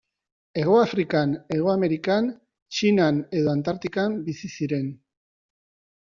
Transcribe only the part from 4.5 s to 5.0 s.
ziren.